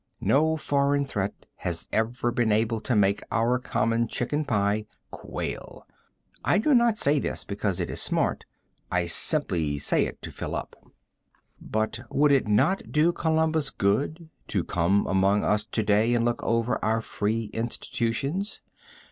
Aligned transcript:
No 0.23 0.57
foreign 0.57 1.05
threat 1.05 1.45
has 1.57 1.87
ever 1.91 2.31
been 2.31 2.51
able 2.51 2.79
to 2.79 2.95
make 2.95 3.21
our 3.31 3.59
common 3.59 4.07
chicken 4.07 4.45
pie 4.45 4.87
quail. 5.11 5.85
I 6.43 6.57
do 6.57 6.73
not 6.73 6.97
say 6.97 7.19
this 7.19 7.43
because 7.43 7.79
it 7.79 7.87
is 7.87 8.01
smart; 8.01 8.43
I 8.91 9.05
simply 9.05 9.77
say 9.77 10.07
it 10.07 10.19
to 10.23 10.31
fill 10.31 10.55
up. 10.55 10.75
But 11.61 11.99
would 12.09 12.31
it 12.31 12.47
not 12.47 12.91
do 12.91 13.11
Columbus 13.11 13.69
good 13.69 14.31
to 14.47 14.63
come 14.63 15.05
among 15.05 15.43
us 15.43 15.65
to 15.65 15.83
day 15.83 16.15
and 16.15 16.25
look 16.25 16.41
over 16.41 16.83
our 16.83 17.01
free 17.03 17.51
institutions? 17.53 18.59